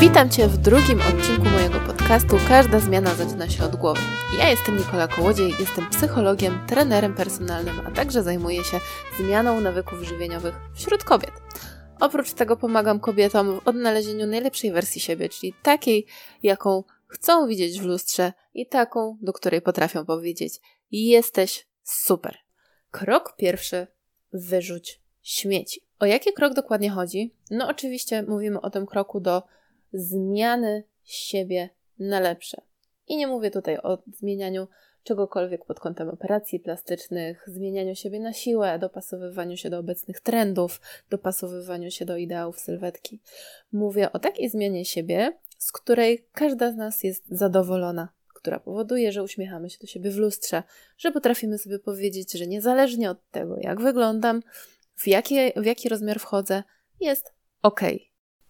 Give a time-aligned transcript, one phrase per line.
[0.00, 4.00] Witam Cię w drugim odcinku mojego podcastu Każda zmiana zaczyna się od głowy.
[4.38, 8.80] Ja jestem Nikola Kołodziej, jestem psychologiem, trenerem personalnym, a także zajmuję się
[9.18, 11.32] zmianą nawyków żywieniowych wśród kobiet.
[12.00, 16.06] Oprócz tego pomagam kobietom w odnalezieniu najlepszej wersji siebie, czyli takiej,
[16.42, 20.60] jaką chcą widzieć w lustrze i taką, do której potrafią powiedzieć:
[20.90, 22.38] Jesteś super.
[22.90, 23.86] Krok pierwszy:
[24.32, 25.80] wyrzuć śmieci.
[25.98, 27.34] O jaki krok dokładnie chodzi?
[27.50, 29.42] No, oczywiście mówimy o tym kroku do
[29.92, 31.68] zmiany siebie
[31.98, 32.62] na lepsze.
[33.08, 34.66] I nie mówię tutaj o zmienianiu
[35.06, 40.80] czegokolwiek pod kątem operacji plastycznych, zmienianiu siebie na siłę, dopasowywaniu się do obecnych trendów,
[41.10, 43.20] dopasowywaniu się do ideałów sylwetki.
[43.72, 49.22] Mówię o takiej zmianie siebie, z której każda z nas jest zadowolona, która powoduje, że
[49.22, 50.62] uśmiechamy się do siebie w lustrze,
[50.98, 54.42] że potrafimy sobie powiedzieć, że niezależnie od tego, jak wyglądam,
[54.96, 56.62] w, jakie, w jaki rozmiar wchodzę,
[57.00, 57.32] jest
[57.62, 57.80] ok.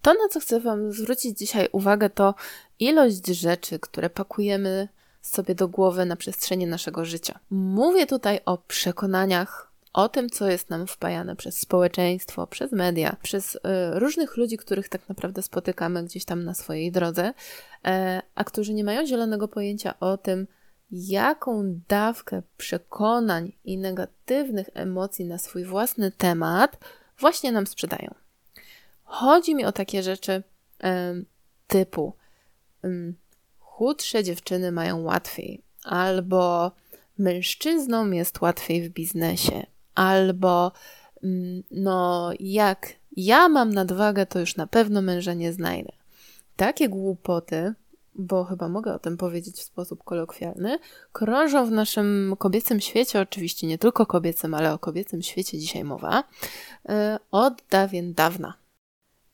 [0.07, 2.35] To, na co chcę Wam zwrócić dzisiaj uwagę, to
[2.79, 4.89] ilość rzeczy, które pakujemy
[5.23, 7.39] sobie do głowy na przestrzeni naszego życia.
[7.51, 13.55] Mówię tutaj o przekonaniach, o tym, co jest nam wpajane przez społeczeństwo, przez media, przez
[13.55, 13.59] y,
[13.93, 17.33] różnych ludzi, których tak naprawdę spotykamy gdzieś tam na swojej drodze,
[17.85, 20.47] e, a którzy nie mają zielonego pojęcia o tym,
[20.91, 26.79] jaką dawkę przekonań i negatywnych emocji na swój własny temat
[27.19, 28.26] właśnie nam sprzedają.
[29.07, 30.43] Chodzi mi o takie rzeczy
[31.67, 32.13] typu
[33.77, 36.73] chudsze dziewczyny mają łatwiej, albo
[37.19, 40.73] mężczyznom jest łatwiej w biznesie, albo
[41.23, 45.93] mm, no jak ja mam nadwagę, to już na pewno męża nie znajdę.
[46.57, 47.75] Takie głupoty,
[48.15, 50.79] bo chyba mogę o tym powiedzieć w sposób kolokwialny,
[51.13, 56.25] krążą w naszym kobiecym świecie, oczywiście nie tylko kobiecym, ale o kobiecym świecie dzisiaj mowa,
[56.89, 58.55] e, od dawien dawna.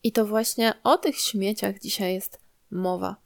[0.04, 2.38] I to właśnie o tych śmieciach dzisiaj jest
[2.70, 3.16] mowa,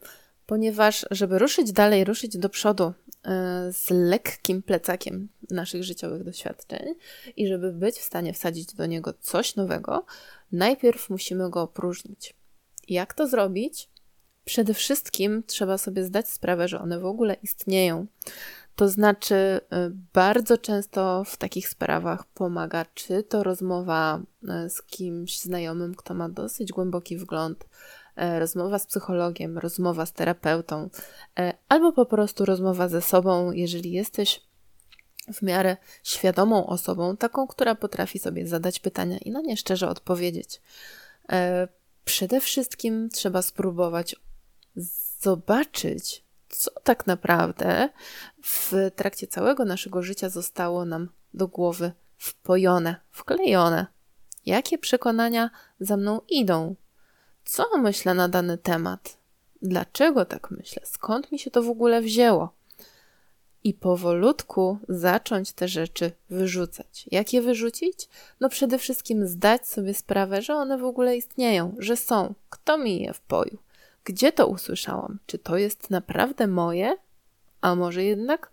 [0.47, 6.95] ponieważ żeby ruszyć dalej, ruszyć do przodu e, z lekkim plecakiem naszych życiowych doświadczeń
[7.37, 10.05] i żeby być w stanie wsadzić do niego coś nowego,
[10.53, 12.35] najpierw musimy go opróżnić.
[12.89, 13.89] Jak to zrobić?
[14.45, 18.07] Przede wszystkim trzeba sobie zdać sprawę, że one w ogóle istnieją.
[18.77, 19.61] To znaczy, y,
[20.13, 24.23] bardzo często w takich sprawach pomaga, czy to rozmowa
[24.67, 30.13] y, z kimś znajomym, kto ma dosyć głęboki wgląd, y, rozmowa z psychologiem, rozmowa z
[30.13, 30.91] terapeutą,
[31.69, 34.43] albo po prostu rozmowa ze sobą, jeżeli jesteś
[35.33, 40.61] w miarę świadomą osobą, taką, która potrafi sobie zadać pytania i na nie szczerze odpowiedzieć.
[42.05, 44.17] Przede wszystkim trzeba spróbować
[45.21, 47.89] zobaczyć, co tak naprawdę
[48.43, 53.87] w trakcie całego naszego życia zostało nam do głowy wpojone, wklejone.
[54.47, 56.75] Jakie przekonania za mną idą?
[57.45, 59.19] Co myślę na dany temat?
[59.63, 60.83] Dlaczego tak myślę?
[60.87, 62.57] Skąd mi się to w ogóle wzięło?
[63.65, 67.09] I powolutku zacząć te rzeczy wyrzucać.
[67.11, 68.09] Jak je wyrzucić?
[68.41, 72.35] No przede wszystkim zdać sobie sprawę, że one w ogóle istnieją, że są.
[72.51, 73.59] Kto mi je wpoił?
[74.07, 75.19] Gdzie to usłyszałam?
[75.27, 76.97] Czy to jest naprawdę moje?
[77.61, 78.51] A może jednak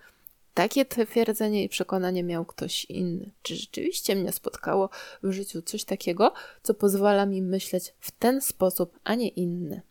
[0.54, 3.32] takie twierdzenie i przekonanie miał ktoś inny?
[3.42, 4.90] Czy rzeczywiście mnie spotkało
[5.24, 9.82] w życiu coś takiego, co pozwala mi myśleć w ten sposób, a nie inny?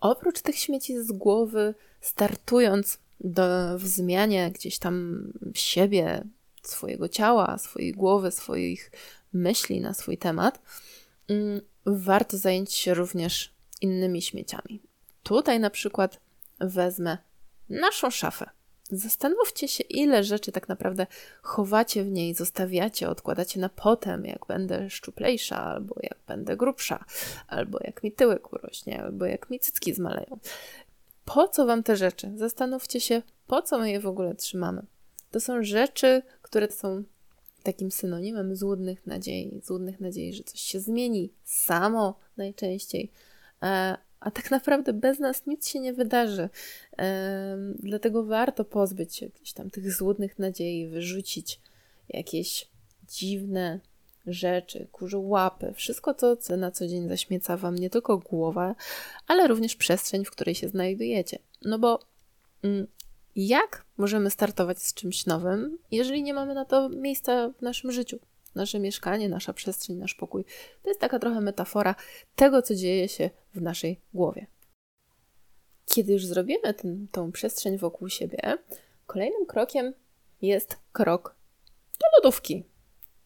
[0.00, 5.24] Oprócz tych śmieci z głowy, startując do, w zmianie gdzieś tam
[5.54, 6.24] siebie,
[6.62, 8.90] swojego ciała, swojej głowy, swoich
[9.32, 10.60] myśli na swój temat,
[11.28, 14.82] mm, warto zająć się również innymi śmieciami.
[15.22, 16.20] Tutaj na przykład
[16.60, 17.18] wezmę
[17.68, 18.50] naszą szafę.
[18.92, 21.06] Zastanówcie się, ile rzeczy tak naprawdę
[21.42, 27.04] chowacie w niej, zostawiacie, odkładacie na potem, jak będę szczuplejsza, albo jak będę grubsza,
[27.48, 30.38] albo jak mi tyłek urośnie, albo jak mi cycki zmaleją.
[31.24, 32.32] Po co wam te rzeczy?
[32.36, 34.82] Zastanówcie się, po co my je w ogóle trzymamy.
[35.30, 37.04] To są rzeczy, które są
[37.62, 43.10] takim synonimem złudnych nadziei, złudnych nadziei, że coś się zmieni samo najczęściej,
[44.20, 46.48] a tak naprawdę bez nas nic się nie wydarzy.
[46.98, 51.60] E, dlatego warto pozbyć się jakichś tam tych złudnych nadziei, wyrzucić
[52.08, 52.68] jakieś
[53.08, 53.80] dziwne
[54.26, 58.74] rzeczy, kurze łapy, wszystko to, co na co dzień zaśmieca Wam nie tylko głowę,
[59.26, 61.38] ale również przestrzeń, w której się znajdujecie.
[61.62, 62.00] No bo
[62.62, 62.86] mm,
[63.36, 68.18] jak możemy startować z czymś nowym, jeżeli nie mamy na to miejsca w naszym życiu?
[68.54, 70.44] Nasze mieszkanie, nasza przestrzeń, nasz pokój.
[70.82, 71.94] To jest taka trochę metafora
[72.36, 74.46] tego, co dzieje się w naszej głowie.
[75.86, 78.58] Kiedy już zrobimy ten, tą przestrzeń wokół siebie,
[79.06, 79.94] kolejnym krokiem
[80.42, 81.34] jest krok
[82.00, 82.64] do lodówki.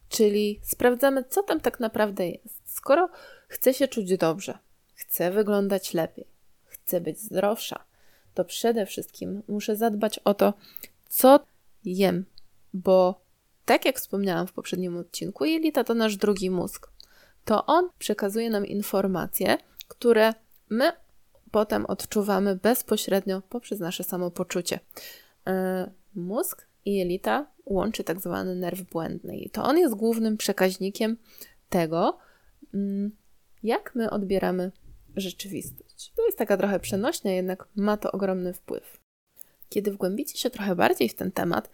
[0.09, 2.63] Czyli sprawdzamy, co tam tak naprawdę jest.
[2.65, 3.09] Skoro
[3.49, 4.59] chcę się czuć dobrze,
[4.95, 6.27] chcę wyglądać lepiej,
[6.65, 7.85] chcę być zdrowsza,
[8.35, 10.55] to przede wszystkim muszę zadbać o to,
[11.09, 11.41] co
[11.85, 12.25] jem,
[12.75, 13.24] bo
[13.65, 16.91] tak jak wspomniałam w poprzednim odcinku, jelita to nasz drugi mózg.
[17.45, 19.59] To on przekazuje nam informacje,
[19.89, 20.35] które
[20.71, 20.93] my
[21.51, 24.81] potem odczuwamy bezpośrednio poprzez nasze samopoczucie.
[25.47, 31.17] E, mózg i jelita łączy tak zwany nerw błędny i to on jest głównym przekaźnikiem
[31.69, 32.19] tego,
[32.75, 33.11] mm,
[33.63, 34.73] jak my odbieramy
[35.17, 36.13] rzeczywistość.
[36.17, 39.01] To jest taka trochę przenośnia, jednak ma to ogromny wpływ.
[39.69, 41.71] Kiedy wgłębicie się trochę bardziej w ten temat,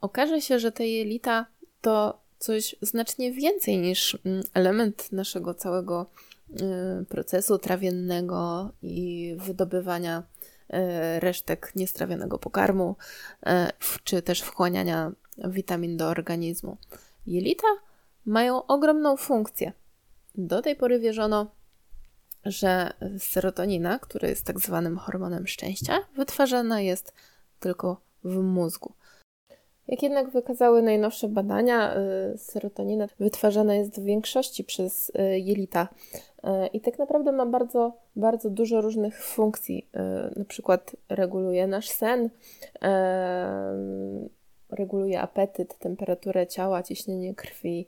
[0.00, 1.46] okaże się, że te jelita
[1.80, 6.06] to coś znacznie więcej niż mm, element naszego całego
[6.50, 12.96] y, procesu trawiennego i wydobywania y, resztek niestrawionego pokarmu,
[13.42, 13.48] y,
[14.04, 16.76] czy też wchłaniania witamin do organizmu.
[17.26, 17.66] Jelita
[18.26, 19.72] mają ogromną funkcję.
[20.34, 21.50] Do tej pory wierzono,
[22.44, 27.14] że serotonina, która jest tak zwanym hormonem szczęścia, wytwarzana jest
[27.60, 28.92] tylko w mózgu.
[29.88, 31.96] Jak jednak wykazały najnowsze badania,
[32.34, 35.88] y, serotonina wytwarzana jest w większości przez y, jelita
[36.44, 39.88] y, i tak naprawdę ma bardzo, bardzo dużo różnych funkcji.
[40.36, 42.30] Na przykład reguluje nasz sen,
[44.70, 47.86] reguluje apetyt, temperaturę ciała, ciśnienie krwi.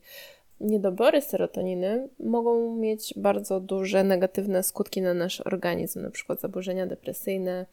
[0.60, 7.66] Niedobory serotoniny mogą mieć bardzo duże negatywne skutki na nasz organizm, na przykład zaburzenia depresyjne,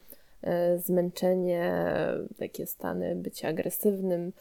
[0.77, 1.73] zmęczenie,
[2.39, 4.33] takie stany bycia agresywnym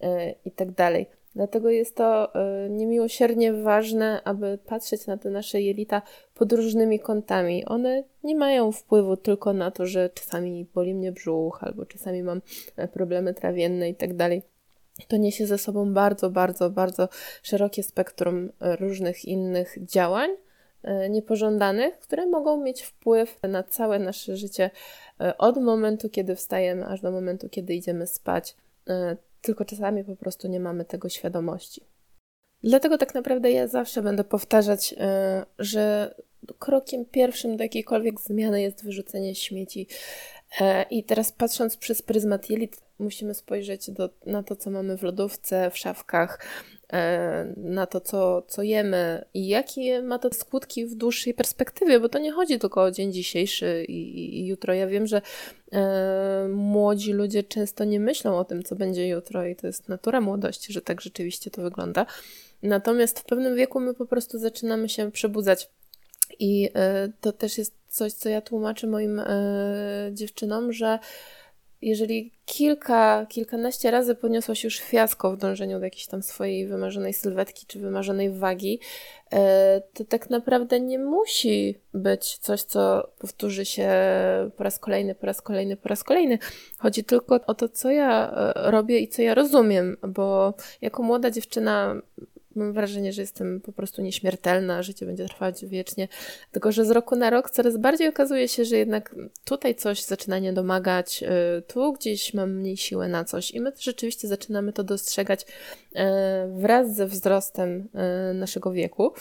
[0.00, 1.06] e, i tak dalej.
[1.34, 6.02] Dlatego jest to e, niemiłosiernie ważne, aby patrzeć na te nasze jelita
[6.34, 7.64] pod różnymi kątami.
[7.64, 12.40] One nie mają wpływu tylko na to, że czasami boli mnie brzuch, albo czasami mam
[12.92, 14.42] problemy trawienne i tak dalej.
[15.08, 17.08] To niesie ze sobą bardzo, bardzo, bardzo
[17.42, 20.30] szerokie spektrum różnych innych działań
[21.10, 24.70] niepożądanych, które mogą mieć wpływ na całe nasze życie
[25.20, 28.56] E, od momentu, kiedy wstajemy, aż do momentu, kiedy idziemy spać.
[28.88, 31.82] E, tylko czasami po prostu nie mamy tego świadomości.
[32.62, 36.14] Dlatego tak naprawdę ja zawsze będę powtarzać, e, że
[36.58, 39.86] krokiem pierwszym do jakiejkolwiek zmiany jest wyrzucenie śmieci.
[40.90, 45.70] I teraz patrząc przez pryzmat jelit, musimy spojrzeć do, na to, co mamy w lodówce,
[45.70, 46.38] w szafkach,
[46.77, 46.77] E,
[47.56, 52.18] na to, co, co jemy i jakie ma to skutki w dłuższej perspektywie, bo to
[52.18, 54.74] nie chodzi tylko o dzień dzisiejszy i, i jutro.
[54.74, 55.22] Ja wiem, że
[55.72, 60.20] e, młodzi ludzie często nie myślą o tym, co będzie jutro, i to jest natura
[60.20, 62.06] młodości, że tak rzeczywiście to wygląda.
[62.62, 65.70] Natomiast w pewnym wieku my po prostu zaczynamy się przebudzać.
[66.38, 69.26] I e, to też jest coś, co ja tłumaczę moim e,
[70.12, 70.98] dziewczynom, że
[71.82, 77.66] jeżeli kilka, kilkanaście razy poniosłaś już fiasko w dążeniu do jakiejś tam swojej wymarzonej sylwetki
[77.66, 78.80] czy wymarzonej wagi,
[79.32, 83.90] e, to tak naprawdę nie musi być coś, co powtórzy się
[84.56, 86.38] po raz kolejny, po raz kolejny, po raz kolejny.
[86.78, 91.30] Chodzi tylko o to, co ja e, robię i co ja rozumiem, bo jako młoda
[91.30, 92.02] dziewczyna
[92.58, 96.08] mam wrażenie, że jestem po prostu nieśmiertelna, życie będzie trwać wiecznie.
[96.52, 99.14] Tylko, że z roku na rok coraz bardziej okazuje się, że jednak
[99.44, 103.72] tutaj coś zaczyna nie domagać, y, tu gdzieś mam mniej siły na coś i my
[103.78, 105.96] rzeczywiście zaczynamy to dostrzegać y,
[106.54, 107.88] wraz ze wzrostem
[108.30, 109.12] y, naszego wieku.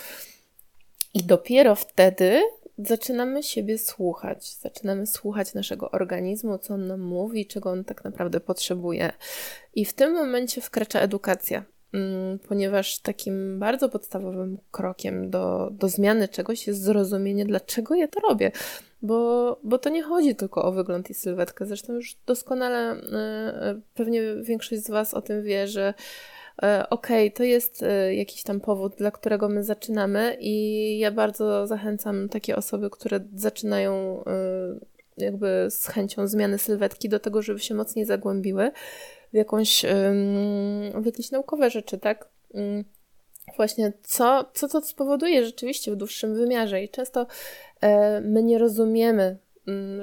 [1.13, 2.41] I dopiero wtedy
[2.77, 8.39] zaczynamy siebie słuchać, zaczynamy słuchać naszego organizmu, co on nam mówi, czego on tak naprawdę
[8.39, 9.11] potrzebuje.
[9.75, 11.63] I w tym momencie wkracza edukacja.
[11.93, 18.19] Mm, ponieważ takim bardzo podstawowym krokiem do, do zmiany czegoś jest zrozumienie, dlaczego ja to
[18.19, 18.51] robię.
[19.01, 21.65] Bo, bo to nie chodzi tylko o wygląd i sylwetkę.
[21.65, 22.97] Zresztą już doskonale e,
[23.61, 25.93] e, pewnie większość z Was o tym wie, że
[26.63, 31.67] e, okej, okay, to jest jakiś tam powód, dla którego my zaczynamy, i ja bardzo
[31.67, 34.23] zachęcam takie osoby, które zaczynają
[35.17, 38.71] jakby z chęcią zmiany sylwetki do tego, żeby się mocniej zagłębiły
[39.33, 39.85] w jakąś,
[40.95, 42.29] w jakieś naukowe rzeczy, tak?
[43.55, 47.27] Właśnie, co, co to spowoduje rzeczywiście w dłuższym wymiarze i często
[47.81, 49.37] e, my nie rozumiemy,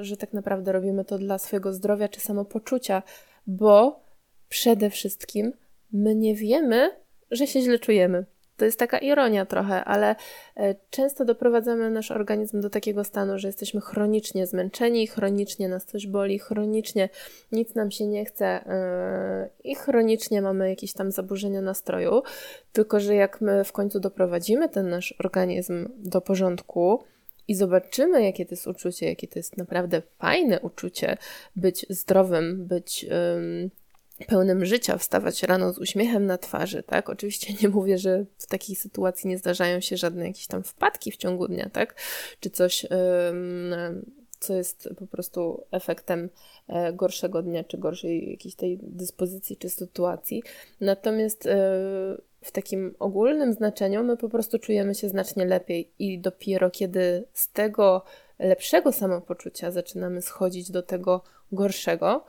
[0.01, 3.03] że tak naprawdę robimy to dla swojego zdrowia czy samopoczucia,
[3.47, 4.01] bo
[4.49, 5.53] przede wszystkim
[5.93, 6.91] my nie wiemy,
[7.31, 8.25] że się źle czujemy.
[8.57, 10.17] To jest taka ironia trochę, ale
[10.57, 16.07] e, często doprowadzamy nasz organizm do takiego stanu, że jesteśmy chronicznie zmęczeni, chronicznie nas coś
[16.07, 17.09] boli, chronicznie
[17.53, 22.23] nic nam się nie chce e, i chronicznie mamy jakieś tam zaburzenia nastroju.
[22.73, 27.05] Tylko, że jak my w końcu doprowadzimy ten nasz organizm do porządku,
[27.49, 31.17] i zobaczymy, jakie to jest uczucie, jakie to jest naprawdę fajne uczucie
[31.57, 33.07] być zdrowym, być
[34.27, 37.11] pełnym życia, wstawać rano z uśmiechem na twarzy, tak?
[37.11, 41.17] Oczywiście nie mówię, że w takiej sytuacji nie zdarzają się żadne jakieś tam wpadki w
[41.17, 41.95] ciągu dnia, tak?
[42.41, 42.87] Czy coś,
[44.45, 46.31] co jest po prostu efektem
[46.69, 50.43] e, gorszego dnia, czy gorszej jakiejś tej dyspozycji, czy sytuacji.
[50.81, 51.57] Natomiast e,
[52.43, 57.53] w takim ogólnym znaczeniu my po prostu czujemy się znacznie lepiej i dopiero kiedy z
[57.53, 58.05] tego
[58.39, 62.25] lepszego samopoczucia zaczynamy schodzić do tego gorszego,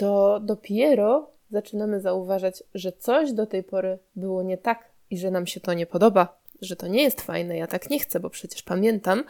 [0.00, 5.46] to dopiero zaczynamy zauważać, że coś do tej pory było nie tak i że nam
[5.46, 8.62] się to nie podoba, że to nie jest fajne, ja tak nie chcę, bo przecież
[8.62, 9.24] pamiętam,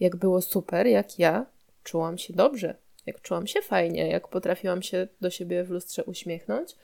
[0.00, 1.46] jak było super, jak ja
[1.84, 2.74] czułam się dobrze,
[3.06, 6.76] jak czułam się fajnie, jak potrafiłam się do siebie w lustrze uśmiechnąć,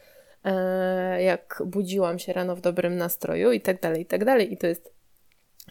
[0.45, 4.53] e, jak budziłam się rano w dobrym nastroju i tak dalej, i tak dalej.
[4.53, 4.93] I to jest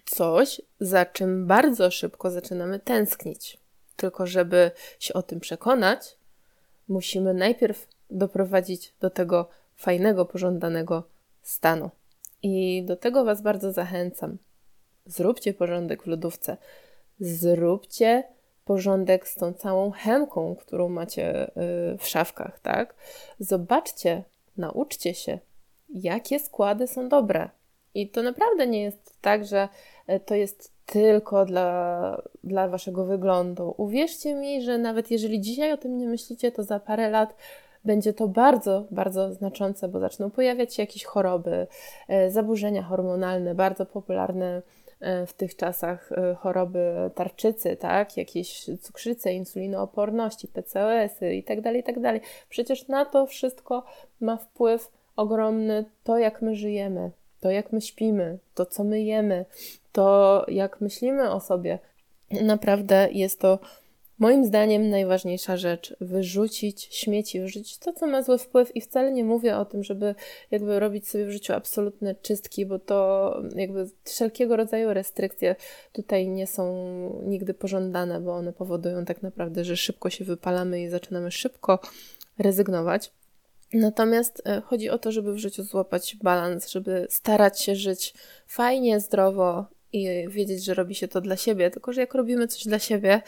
[0.06, 3.58] coś, za czym bardzo szybko zaczynamy tęsknić.
[3.96, 6.19] Tylko, żeby się o tym przekonać,
[6.90, 11.04] musimy najpierw doprowadzić do tego fajnego, pożądanego
[11.42, 11.90] stanu.
[12.44, 14.38] I do tego Was bardzo zachęcam.
[15.06, 16.58] Zróbcie porządek w lodówce.
[17.20, 18.24] Zróbcie
[18.66, 21.52] porządek z tą całą chemką, którą macie y,
[21.98, 22.96] w szafkach, tak?
[23.40, 24.24] Zobaczcie,
[24.58, 25.40] nauczcie się,
[25.90, 27.50] jakie składy są dobre.
[27.94, 29.70] I to naprawdę nie jest tak, że
[30.10, 33.74] y, to jest tylko dla, dla waszego wyglądu.
[33.78, 37.36] Uwierzcie mi, że nawet jeżeli dzisiaj o tym nie myślicie, to za parę lat
[37.86, 41.68] będzie to bardzo, bardzo znaczące, bo zaczną pojawiać się jakieś choroby,
[42.28, 44.62] y, zaburzenia hormonalne, bardzo popularne
[45.00, 52.14] E, w tych czasach e, choroby tarczycy, tak, jakieś cukrzyce, insulinooporności, PCOS-y itd., tak itd.
[52.14, 53.84] Tak Przecież na to wszystko
[54.22, 59.46] ma wpływ ogromny to, jak my żyjemy, to, jak my śpimy, to, co my jemy,
[59.92, 61.80] to, jak myślimy o sobie.
[62.42, 63.60] Naprawdę jest to
[64.20, 69.24] Moim zdaniem najważniejsza rzecz, wyrzucić śmieci, wyrzucić to, co ma zły wpływ i wcale nie
[69.24, 70.16] mówię o tym, żeby
[70.52, 75.56] jakby robić sobie w życiu absolutne czystki, bo to jakby wszelkiego rodzaju restrykcje
[75.94, 76.74] tutaj nie są
[77.26, 81.80] nigdy pożądane, bo one powodują tak naprawdę, że szybko się wypalamy i zaczynamy szybko
[82.38, 83.12] rezygnować.
[83.74, 88.14] Natomiast e, chodzi o to, żeby w życiu złapać balans, żeby starać się żyć
[88.48, 91.72] fajnie, zdrowo i wiedzieć, że robi się to dla siebie.
[91.72, 93.22] Tylko, że jak robimy coś dla siebie,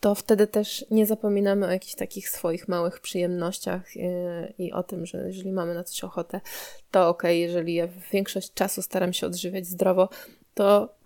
[0.00, 4.82] to wtedy też nie zapominamy o jakichś takich swoich małych przyjemnościach i, y, i o
[4.82, 6.40] tym, że jeżeli mamy na coś ochotę,
[6.90, 10.08] to ok, jeżeli ja większość czasu staram się odżywiać zdrowo,
[10.54, 10.96] to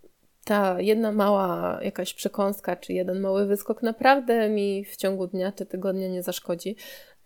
[0.45, 5.67] ta jedna mała jakaś przekąska, czy jeden mały wyskok naprawdę mi w ciągu dnia czy
[5.67, 6.77] tygodnia nie zaszkodzi.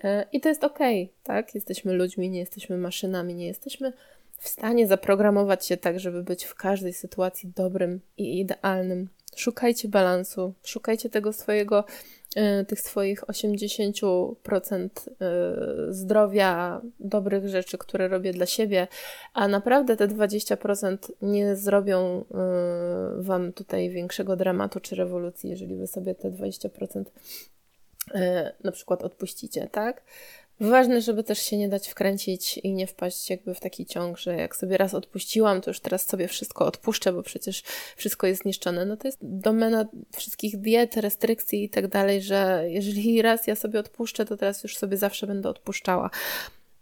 [0.05, 0.79] Y, I to jest ok,
[1.23, 1.55] tak?
[1.55, 3.93] Jesteśmy ludźmi, nie jesteśmy maszynami, nie jesteśmy
[4.39, 10.55] w stanie zaprogramować się tak, żeby być w każdej sytuacji dobrym i idealnym Szukajcie balansu,
[10.65, 11.85] szukajcie tego swojego,
[12.37, 14.89] e, tych swoich 80%
[15.21, 18.89] e, zdrowia, dobrych rzeczy, które robię dla siebie,
[19.33, 22.25] a naprawdę te 20% nie zrobią e,
[23.23, 27.05] Wam tutaj większego dramatu czy rewolucji, jeżeli Wy sobie te 20%
[28.65, 30.03] na przykład odpuścicie, tak?
[30.61, 34.37] Ważne, żeby też się nie dać wkręcić i nie wpaść jakby w taki ciąg, że
[34.37, 37.63] jak sobie raz odpuściłam, to już teraz sobie wszystko odpuszczę, bo przecież
[37.97, 38.85] wszystko jest zniszczone.
[38.87, 43.81] No to jest domena wszystkich diet, restrykcji i tak dalej, że jeżeli raz ja sobie
[43.81, 46.11] odpuszczę, to teraz już sobie zawsze będę odpuszczała.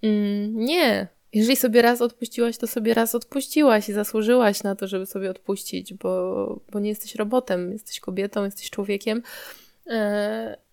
[0.02, 1.08] Mm, nie.
[1.32, 5.94] Jeżeli sobie raz odpuściłaś, to sobie raz odpuściłaś i zasłużyłaś na to, żeby sobie odpuścić,
[5.94, 9.22] bo, bo nie jesteś robotem, jesteś kobietą, jesteś człowiekiem.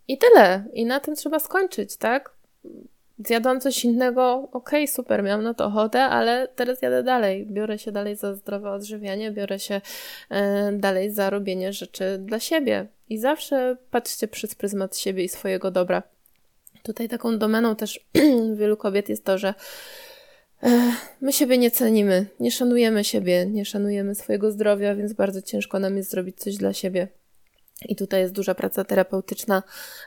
[0.09, 0.63] I tyle.
[0.73, 2.39] I na tym trzeba skończyć, tak?
[3.25, 7.45] zjadłam coś innego, okej, okay, super, miałam na to ochotę, ale teraz jadę dalej.
[7.45, 9.81] Biorę się dalej za zdrowe odżywianie, biorę się
[10.29, 12.87] e, dalej za robienie rzeczy dla siebie.
[13.09, 16.03] I zawsze patrzcie przez pryzmat siebie i swojego dobra.
[16.83, 18.07] Tutaj taką domeną też
[18.59, 19.53] wielu kobiet jest to, że
[20.63, 25.79] e, my siebie nie cenimy, nie szanujemy siebie, nie szanujemy swojego zdrowia, więc bardzo ciężko
[25.79, 27.07] nam jest zrobić coś dla siebie.
[27.85, 29.63] I tutaj jest duża praca terapeutyczna.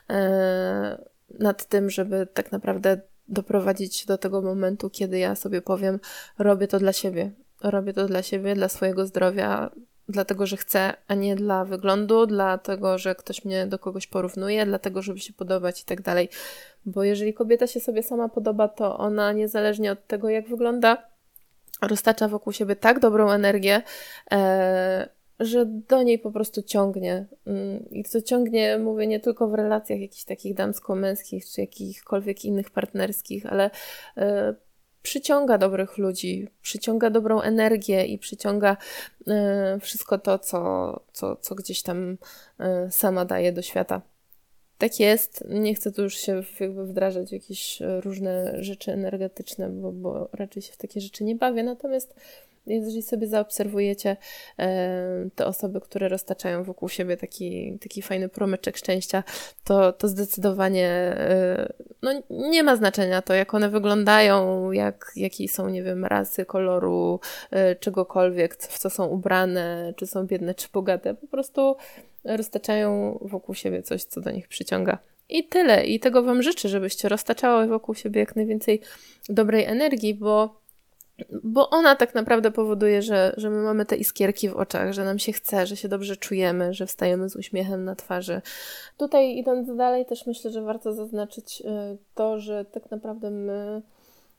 [0.09, 1.03] E,
[1.39, 5.99] nad tym, żeby tak naprawdę doprowadzić do tego momentu, kiedy ja sobie powiem,
[6.37, 7.31] robię to dla siebie.
[7.63, 9.71] Robię to dla siebie, dla swojego zdrowia,
[10.09, 15.01] dlatego, że chcę, a nie dla wyglądu, dlatego, że ktoś mnie do kogoś porównuje, dlatego,
[15.01, 16.29] żeby się podobać i tak dalej.
[16.85, 20.97] Bo jeżeli kobieta się sobie sama podoba, to ona niezależnie od tego, jak wygląda,
[21.81, 23.81] roztacza wokół siebie tak dobrą energię,
[24.31, 25.09] e,
[25.39, 27.25] że do niej po prostu ciągnie.
[27.47, 32.71] Mm, I to ciągnie, mówię, nie tylko w relacjach jakichś takich damsko-męskich, czy jakichkolwiek innych
[32.71, 33.69] partnerskich, ale
[34.17, 34.55] e,
[35.01, 38.77] przyciąga dobrych ludzi, przyciąga dobrą energię i przyciąga
[39.27, 42.17] e, wszystko to, co, co, co gdzieś tam
[42.59, 44.01] e, sama daje do świata.
[44.77, 45.43] tak jest.
[45.49, 50.61] Nie chcę tu już się jakby wdrażać w jakieś różne rzeczy energetyczne, bo, bo raczej
[50.61, 51.63] się w takie rzeczy nie bawię.
[51.63, 52.15] Natomiast
[52.65, 54.17] jeżeli sobie zaobserwujecie
[54.59, 59.23] e, te osoby, które roztaczają wokół siebie taki, taki fajny promyczek szczęścia,
[59.63, 65.69] to, to zdecydowanie e, no, nie ma znaczenia to, jak one wyglądają, jak, jakiej są,
[65.69, 67.19] nie wiem, rasy, koloru,
[67.51, 71.13] e, czegokolwiek, w co są ubrane, czy są biedne, czy bogate.
[71.13, 71.75] Po prostu
[72.23, 74.97] roztaczają wokół siebie coś, co do nich przyciąga.
[75.29, 75.85] I tyle.
[75.85, 78.81] I tego Wam życzę, żebyście roztaczały wokół siebie jak najwięcej
[79.29, 80.62] dobrej energii, bo
[81.43, 85.19] bo ona tak naprawdę powoduje, że, że my mamy te iskierki w oczach, że nam
[85.19, 88.41] się chce, że się dobrze czujemy, że wstajemy z uśmiechem na twarzy.
[88.97, 93.81] Tutaj idąc dalej, też myślę, że warto zaznaczyć y, to, że tak naprawdę my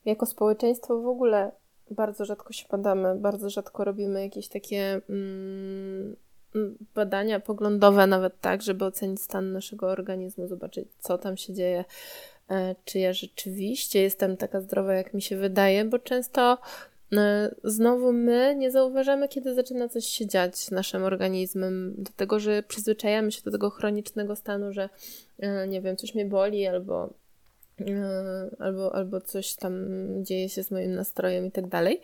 [0.05, 1.51] jako społeczeństwo w ogóle
[1.91, 6.17] bardzo rzadko się badamy, bardzo rzadko robimy jakieś takie mm,
[6.95, 11.85] badania poglądowe, nawet tak, żeby ocenić stan naszego organizmu, zobaczyć, co tam się dzieje
[12.85, 16.59] czy ja rzeczywiście jestem taka zdrowa, jak mi się wydaje, bo często
[17.13, 22.41] e, znowu my nie zauważamy, kiedy zaczyna coś się dziać z naszym organizmem, do tego,
[22.41, 24.89] że przyzwyczajamy się do tego chronicznego stanu, że
[25.39, 27.15] e, nie wiem, coś mnie boli albo
[28.59, 29.87] albo, albo coś tam
[30.25, 32.01] dzieje się z moim nastrojem i tak dalej.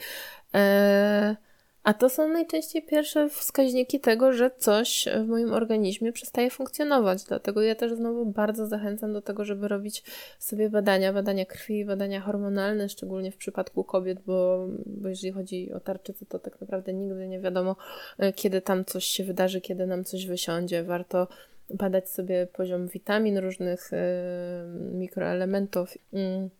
[1.82, 7.25] A to są najczęściej pierwsze wskaźniki tego, że coś w moim organizmie przestaje funkcjonować.
[7.25, 10.02] Dlatego ja też znowu bardzo zachęcam do tego, żeby robić
[10.38, 15.80] sobie badania, badania krwi, badania hormonalne, szczególnie w przypadku kobiet, bo, bo jeżeli chodzi o
[15.80, 17.76] tarczycę, to tak naprawdę nigdy nie wiadomo,
[18.18, 20.84] e, kiedy tam coś się wydarzy, kiedy nam coś wysiądzie.
[20.84, 21.28] Warto
[21.75, 25.94] badać sobie poziom witamin, różnych yy, mikroelementów.
[26.12, 26.60] Yy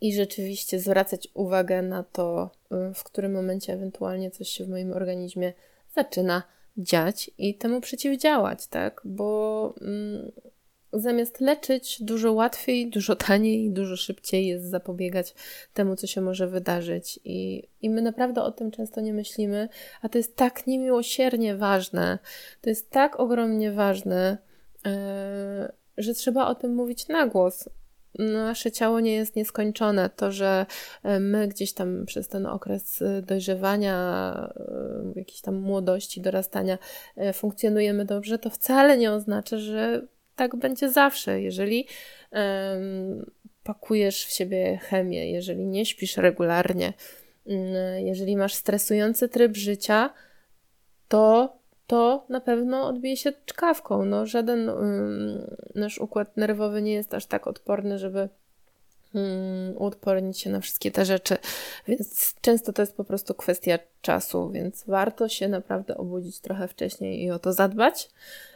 [0.00, 2.50] i rzeczywiście zwracać uwagę na to,
[2.90, 5.52] y, w którym momencie ewentualnie coś się w moim organizmie
[5.94, 6.42] zaczyna
[6.76, 9.00] dziać i temu przeciwdziałać, tak?
[9.04, 10.32] Bo mm,
[10.92, 15.34] zamiast leczyć, dużo łatwiej, dużo taniej, dużo szybciej jest zapobiegać
[15.74, 17.20] temu, co się może wydarzyć.
[17.24, 19.68] I, i my naprawdę o tym często nie myślimy,
[20.02, 22.18] a to jest tak niemiłosiernie ważne,
[22.60, 24.38] to jest tak ogromnie ważne,
[24.84, 24.92] yy,
[25.98, 27.68] że trzeba o tym mówić na głos
[28.18, 30.10] nasze ciało nie jest nieskończone.
[30.10, 30.66] To, że
[31.02, 33.96] e, my gdzieś tam przez ten okres e, dojrzewania,
[34.56, 36.78] e, jakiejś tam młodości, dorastania
[37.34, 41.40] funkcjonujemy dobrze, to wcale nie oznacza, że tak będzie zawsze.
[41.40, 41.86] Jeżeli
[43.62, 46.92] pakujesz w siebie chemię, jeżeli nie śpisz regularnie,
[47.46, 50.14] mm, jeżeli masz stresujący tryb życia,
[51.08, 51.59] to
[51.90, 54.04] to na pewno odbije się czkawką.
[54.04, 58.28] No, żaden um, nasz układ nerwowy nie jest aż tak odporny, żeby
[59.14, 61.36] um, uodpornić się na wszystkie te rzeczy,
[61.88, 67.22] więc często to jest po prostu kwestia czasu, więc warto się naprawdę obudzić trochę wcześniej
[67.22, 68.10] i o to zadbać,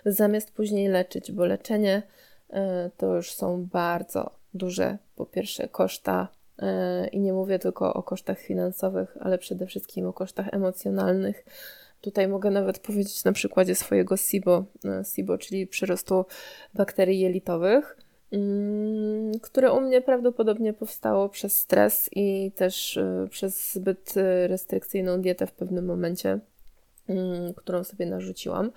[0.07, 2.03] zamiast później leczyć, bo leczenie
[2.51, 2.55] y,
[2.97, 6.29] to już są bardzo duże, po pierwsze, koszta.
[6.63, 11.45] Y, I nie mówię tylko o kosztach finansowych, ale przede wszystkim o kosztach emocjonalnych
[12.05, 16.25] Tutaj mogę nawet powiedzieć na przykładzie swojego SIBO, e, SIBO czyli przyrostu
[16.75, 17.97] bakterii jelitowych,
[18.33, 25.21] mm, które u mnie prawdopodobnie powstało przez stres i też e, przez zbyt e, restrykcyjną
[25.21, 26.39] dietę w pewnym momencie,
[27.09, 28.71] mm, którą sobie narzuciłam.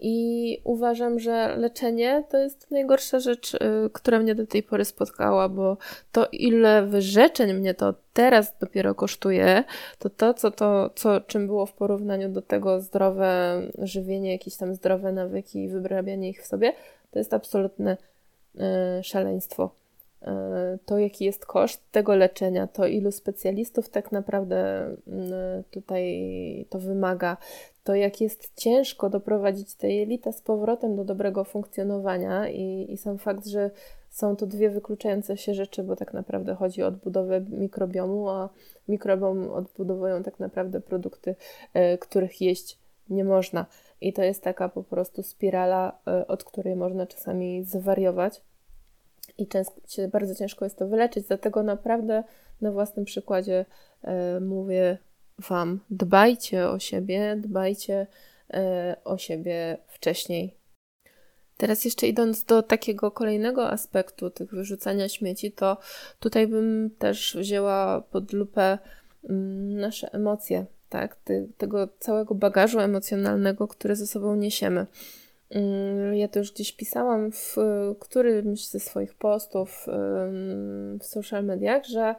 [0.00, 3.58] I uważam, że leczenie to jest najgorsza rzecz, y,
[3.92, 5.76] która mnie do tej pory spotkała, bo
[6.12, 9.64] to, ile wyrzeczeń mnie to teraz dopiero kosztuje,
[9.98, 14.74] to to, co to, co, czym było w porównaniu do tego zdrowe żywienie, jakieś tam
[14.74, 16.72] zdrowe nawyki i wyrabianie ich w sobie,
[17.10, 17.96] to jest absolutne
[18.54, 18.60] y,
[19.02, 19.70] szaleństwo.
[20.22, 20.26] Y,
[20.86, 24.90] to, jaki jest koszt tego leczenia, to ilu specjalistów tak naprawdę
[25.70, 27.36] tutaj to wymaga,
[27.86, 33.18] to jak jest ciężko doprowadzić te jelita z powrotem do dobrego funkcjonowania i, i sam
[33.18, 33.70] fakt, że
[34.10, 38.48] są to dwie wykluczające się rzeczy, bo tak naprawdę chodzi o odbudowę mikrobiomu, a
[38.88, 41.34] mikrobiom odbudowują tak naprawdę produkty,
[41.94, 42.78] y, których jeść
[43.10, 43.66] nie można.
[44.00, 48.42] I to jest taka po prostu spirala, y, od której można czasami zwariować.
[49.38, 49.80] I często,
[50.12, 52.24] bardzo ciężko jest to wyleczyć, dlatego naprawdę
[52.60, 53.64] na własnym przykładzie
[54.36, 54.98] y, mówię
[55.38, 58.06] Wam, dbajcie o siebie, dbajcie
[58.54, 60.56] e, o siebie wcześniej.
[61.56, 65.76] Teraz jeszcze idąc do takiego kolejnego aspektu tych wyrzucania śmieci, to
[66.20, 68.78] tutaj bym też wzięła pod lupę
[69.28, 71.16] mm, nasze emocje, tak?
[71.58, 74.86] Tego całego bagażu emocjonalnego, który ze sobą niesiemy.
[75.50, 77.56] Mm, ja to już gdzieś pisałam w
[78.00, 79.86] którymś ze swoich postów
[81.00, 82.14] w social mediach, że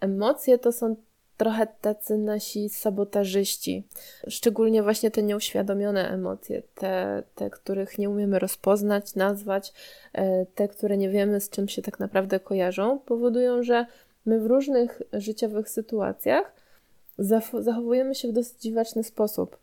[0.00, 0.96] emocje to są
[1.36, 3.84] trochę tacy nasi sabotażyści,
[4.28, 9.72] szczególnie właśnie te nieuświadomione emocje, te, te, których nie umiemy rozpoznać, nazwać,
[10.12, 13.86] e, te, które nie wiemy z czym się tak naprawdę kojarzą, powodują, że
[14.26, 16.52] my w różnych życiowych sytuacjach
[17.58, 19.58] zachowujemy się w dosyć dziwaczny sposób.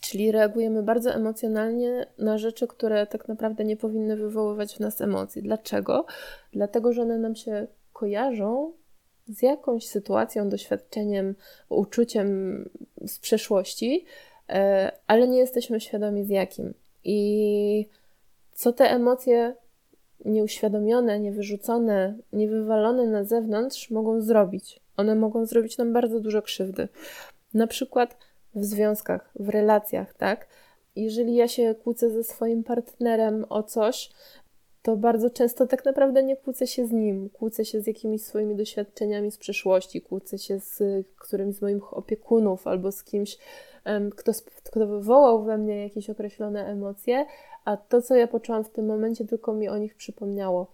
[0.00, 5.42] Czyli reagujemy bardzo emocjonalnie na rzeczy, które tak naprawdę nie powinny wywoływać w nas emocji.
[5.42, 6.06] Dlaczego?
[6.52, 8.72] Dlatego, że one nam się kojarzą
[9.28, 11.34] z jakąś sytuacją, doświadczeniem,
[11.68, 12.68] uczuciem
[13.06, 14.04] z przeszłości,
[14.48, 16.74] e, ale nie jesteśmy świadomi z jakim.
[17.04, 17.86] I
[18.54, 19.54] co te emocje
[20.24, 24.80] nieuświadomione, niewyrzucone, niewywalone na zewnątrz mogą zrobić?
[24.96, 26.88] One mogą zrobić nam bardzo dużo krzywdy.
[27.54, 28.16] Na przykład
[28.54, 30.46] w związkach, w relacjach, tak?
[30.96, 34.10] Jeżeli ja się kłócę ze swoim partnerem o coś,
[34.84, 38.56] to bardzo często tak naprawdę nie kłócę się z nim, kłócę się z jakimiś swoimi
[38.56, 40.82] doświadczeniami z przeszłości, kłócę się z
[41.18, 43.38] którymś z moich opiekunów albo z kimś,
[44.16, 44.32] kto,
[44.64, 47.26] kto wywołał we mnie jakieś określone emocje,
[47.64, 50.66] a to, co ja poczułam w tym momencie, tylko mi o nich przypomniało.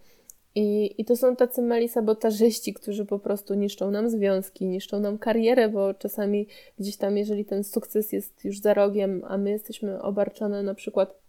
[0.55, 5.17] I, I to są tacy mali sabotażyści, którzy po prostu niszczą nam związki, niszczą nam
[5.17, 6.47] karierę, bo czasami
[6.79, 11.21] gdzieś tam, jeżeli ten sukces jest już za rogiem, a my jesteśmy obarczone na przykład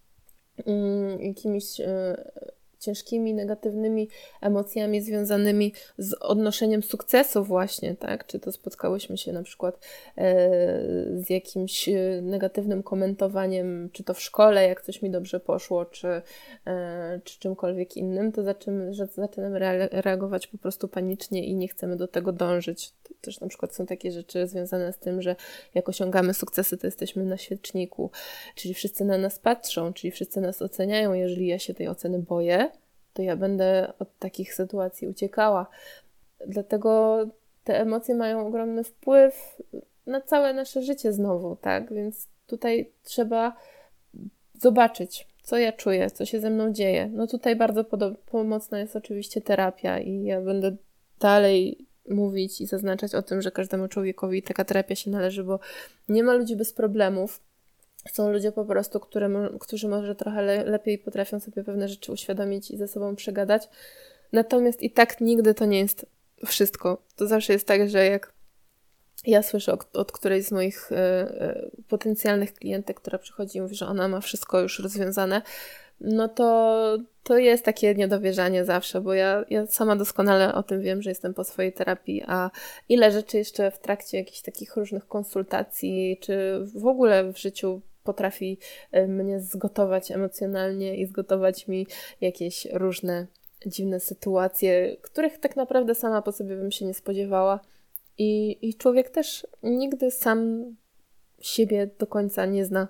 [0.66, 1.84] mm, jakimiś y,
[2.82, 4.08] ciężkimi, negatywnymi
[4.40, 8.26] emocjami związanymi z odnoszeniem sukcesu właśnie, tak?
[8.26, 9.78] Czy to spotkałyśmy się na przykład
[10.18, 10.40] e,
[11.14, 16.22] z jakimś e, negatywnym komentowaniem, czy to w szkole, jak coś mi dobrze poszło, czy,
[16.66, 19.58] e, czy czymkolwiek innym, to zaczynamy, zaczynamy
[19.92, 22.92] reagować po prostu panicznie i nie chcemy do tego dążyć.
[23.22, 25.36] Też na przykład są takie rzeczy związane z tym, że
[25.74, 28.10] jak osiągamy sukcesy, to jesteśmy na świeczniku,
[28.54, 31.12] czyli wszyscy na nas patrzą, czyli wszyscy nas oceniają.
[31.12, 32.70] Jeżeli ja się tej oceny boję,
[33.14, 35.66] to ja będę od takich sytuacji uciekała.
[36.46, 37.18] Dlatego
[37.64, 39.58] te emocje mają ogromny wpływ
[40.06, 41.94] na całe nasze życie znowu, tak?
[41.94, 43.56] Więc tutaj trzeba
[44.60, 47.10] zobaczyć, co ja czuję, co się ze mną dzieje.
[47.12, 47.84] No tutaj bardzo
[48.30, 50.76] pomocna jest oczywiście terapia i ja będę
[51.20, 55.60] dalej mówić i zaznaczać o tym, że każdemu człowiekowi taka terapia się należy, bo
[56.08, 57.40] nie ma ludzi bez problemów.
[58.12, 62.70] Są ludzie po prostu, które, którzy może trochę le, lepiej potrafią sobie pewne rzeczy uświadomić
[62.70, 63.68] i ze sobą przegadać.
[64.32, 66.06] Natomiast i tak nigdy to nie jest
[66.46, 67.02] wszystko.
[67.16, 68.32] To zawsze jest tak, że jak
[69.26, 73.74] ja słyszę od, od którejś z moich y, y, potencjalnych klientek, która przychodzi i mówi,
[73.74, 75.42] że ona ma wszystko już rozwiązane,
[76.04, 81.02] no to, to jest takie niedowierzanie zawsze, bo ja, ja sama doskonale o tym wiem,
[81.02, 82.50] że jestem po swojej terapii, a
[82.88, 88.58] ile rzeczy jeszcze w trakcie jakichś takich różnych konsultacji, czy w ogóle w życiu potrafi
[88.92, 91.86] e, mnie zgotować emocjonalnie i zgotować mi
[92.20, 93.26] jakieś różne
[93.66, 97.60] dziwne sytuacje, których tak naprawdę sama po sobie bym się nie spodziewała.
[98.18, 100.64] I, i człowiek też nigdy sam
[101.40, 102.88] siebie do końca nie zna.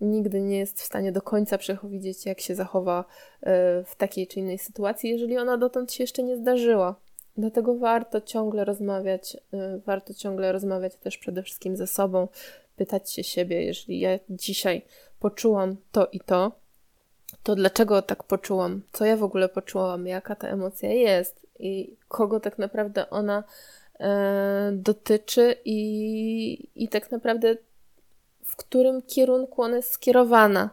[0.00, 3.04] Nigdy nie jest w stanie do końca przewidzieć, jak się zachowa
[3.42, 6.94] e, w takiej czy innej sytuacji, jeżeli ona dotąd się jeszcze nie zdarzyła.
[7.36, 12.28] Dlatego warto ciągle rozmawiać, e, warto ciągle rozmawiać też przede wszystkim ze sobą,
[12.76, 14.82] pytać się siebie, jeżeli ja dzisiaj
[15.20, 16.52] poczułam to i to,
[17.42, 18.82] to dlaczego tak poczułam?
[18.92, 20.06] Co ja w ogóle poczułam?
[20.06, 21.46] Jaka ta emocja jest?
[21.58, 23.44] I kogo tak naprawdę ona
[24.00, 25.56] e, dotyczy?
[25.64, 27.56] I, I tak naprawdę
[28.56, 30.70] w którym kierunku ona jest skierowana?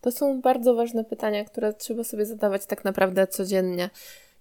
[0.00, 3.90] To są bardzo ważne pytania, które trzeba sobie zadawać tak naprawdę codziennie.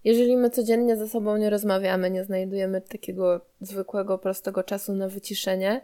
[0.04, 5.82] Jeżeli my codziennie ze sobą nie rozmawiamy, nie znajdujemy takiego zwykłego, prostego czasu na wyciszenie,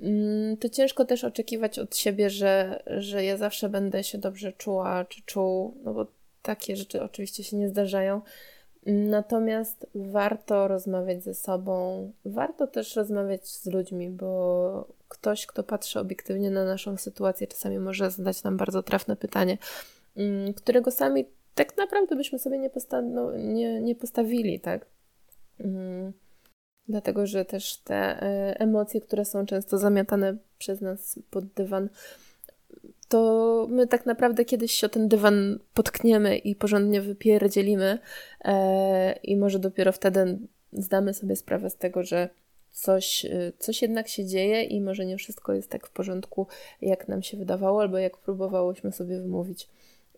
[0.00, 5.04] Mm, to ciężko też oczekiwać od siebie, że, że ja zawsze będę się dobrze czuła
[5.04, 6.06] czy czuł, no bo
[6.42, 8.20] takie rzeczy oczywiście się nie zdarzają.
[8.86, 16.50] Natomiast warto rozmawiać ze sobą, warto też rozmawiać z ludźmi, bo ktoś, kto patrzy obiektywnie
[16.50, 19.58] na naszą sytuację, czasami może zadać nam bardzo trafne pytanie,
[20.16, 24.86] mm, którego sami tak naprawdę byśmy sobie nie, posta no, nie, nie postawili, tak?
[25.58, 26.12] Mm.
[26.88, 31.88] Dlatego, że też te e, emocje, które są często zamiatane przez nas pod dywan,
[33.10, 37.98] to my tak naprawdę kiedyś się o ten dywan potkniemy i porządnie wypierdzielimy
[38.44, 40.38] e, i może dopiero wtedy
[40.72, 42.28] zdamy sobie sprawę z tego, że
[42.70, 46.46] coś, e, coś jednak się dzieje i może nie wszystko jest tak w porządku,
[46.82, 49.68] jak nam się wydawało, albo jak próbowałyśmy sobie wymówić,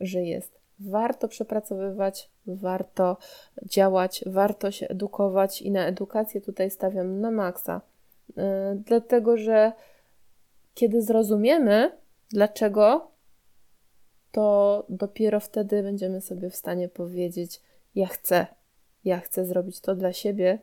[0.01, 3.17] że jest warto przepracowywać, warto
[3.63, 7.81] działać, warto się edukować i na edukację tutaj stawiam na maksa.
[8.37, 8.43] Yy,
[8.87, 9.73] dlatego, że
[10.75, 12.02] kiedy zrozumiemy,
[12.33, 13.11] dlaczego,
[14.33, 17.61] to dopiero wtedy będziemy sobie w stanie powiedzieć:
[17.95, 18.47] Ja chcę,
[19.05, 20.59] ja chcę zrobić to dla siebie,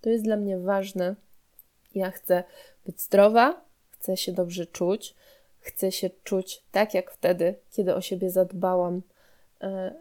[0.00, 1.14] to jest dla mnie ważne,
[1.94, 2.44] Ja chcę
[2.86, 5.14] być zdrowa, chcę się dobrze czuć,
[5.60, 9.02] chcę się czuć tak jak wtedy, kiedy o siebie zadbałam.
[9.60, 9.94] E,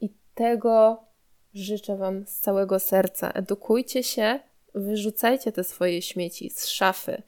[0.00, 1.04] I tego
[1.54, 3.32] życzę Wam z całego serca.
[3.32, 4.40] Edukujcie się,
[4.74, 7.22] wyrzucajcie te swoje śmieci z szafy,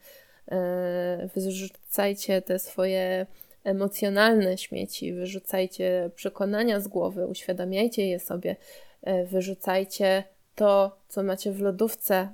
[1.35, 3.25] wyrzucajcie te swoje
[3.63, 8.55] emocjonalne śmieci, wyrzucajcie przekonania z głowy, uświadamiajcie je sobie,
[9.01, 10.23] e, wyrzucajcie
[10.55, 12.29] to, co macie w lodówce,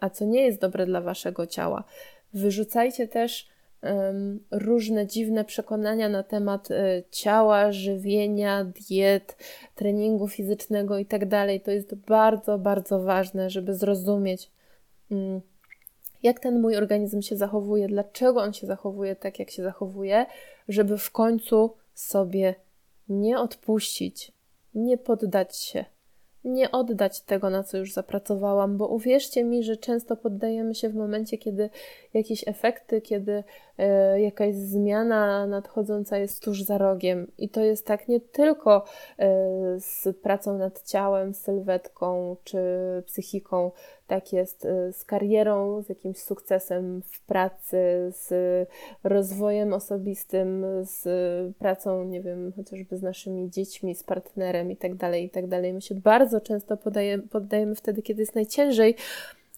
[0.00, 1.84] a co nie jest dobre dla waszego ciała.
[2.34, 3.52] Wyrzucajcie też
[4.50, 9.36] różne dziwne przekonania na temat e, ciała, żywienia, diet,
[9.74, 11.26] treningu fizycznego itd.
[11.28, 14.50] Tak to jest bardzo, bardzo ważne, żeby zrozumieć,
[15.10, 15.40] mm,
[16.22, 20.26] jak ten mój organizm się zachowuje, dlaczego on się zachowuje tak, jak się zachowuje,
[20.68, 22.54] żeby w końcu sobie
[23.08, 24.32] nie odpuścić,
[24.74, 25.84] nie poddać się,
[26.44, 30.94] nie oddać tego, na co już zapracowałam, bo uwierzcie mi, że często poddajemy się w
[30.94, 31.70] momencie, kiedy
[32.14, 33.44] jakieś efekty, kiedy
[33.78, 37.32] e, jakaś zmiana nadchodząca jest tuż za rogiem.
[37.38, 38.84] I to jest tak nie tylko
[39.18, 39.30] e,
[39.80, 42.58] z pracą nad ciałem, sylwetką czy
[43.06, 43.70] psychiką,
[44.12, 47.76] tak jest e, z karierą, z jakimś sukcesem w pracy,
[48.10, 48.28] z
[49.04, 51.04] rozwojem osobistym, z
[51.56, 55.44] pracą, nie wiem, chociażby z naszymi dziećmi, z partnerem i tak dalej, i tak.
[55.74, 58.96] My się bardzo często podaje, poddajemy wtedy, kiedy jest najciężej,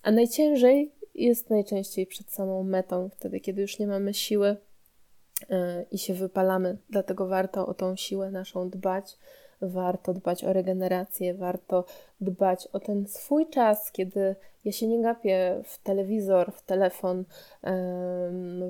[0.03, 4.57] a najciężej jest najczęściej przed samą metą, wtedy, kiedy już nie mamy siły
[5.51, 6.79] e, i się wypalamy.
[6.91, 9.19] Dlatego warto o tą siłę naszą dbać
[9.69, 11.85] warto dbać o regenerację, warto
[12.21, 17.25] dbać o ten swój czas, kiedy ja się nie gapię w telewizor, w telefon,